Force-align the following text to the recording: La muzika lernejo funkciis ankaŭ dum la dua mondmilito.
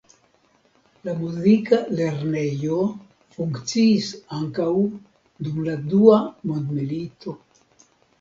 La 1.07 1.11
muzika 1.17 1.77
lernejo 1.99 2.77
funkciis 3.35 4.07
ankaŭ 4.37 4.71
dum 5.49 5.61
la 5.67 5.77
dua 5.93 6.17
mondmilito. 6.53 7.37